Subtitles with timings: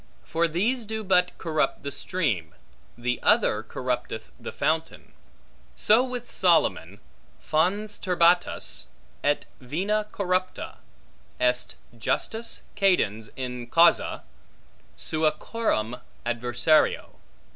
[0.23, 2.55] For these do but corrupt the stream,
[2.97, 5.13] the other corrupteth the fountain.
[5.75, 6.99] So with Solomon,
[7.39, 8.87] Fons turbatus,
[9.23, 10.79] et vena corrupta,
[11.39, 14.23] est justus cadens in causa
[14.97, 17.17] sua coram adversario.